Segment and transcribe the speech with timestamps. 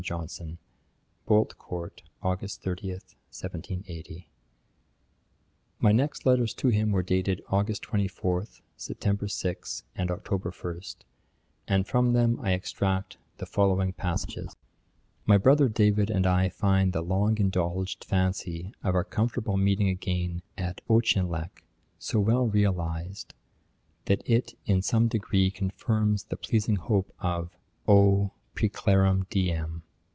[0.01, 0.57] JOHNSON.'
[1.27, 2.39] 'Bolt court, Aug.
[2.59, 4.27] 30, 1780.'
[5.79, 10.81] My next letters to him were dated August 24, September 6, and October 1,
[11.67, 14.55] and from them I extract the following passages:
[15.27, 20.41] 'My brother David and I find the long indulged fancy of our comfortable meeting again
[20.57, 21.63] at Auchinleck,
[21.99, 23.35] so well realised,
[24.05, 27.55] that it in some degree confirms the pleasing hope of
[27.87, 28.31] _O!
[28.55, 29.83] preclarum diem!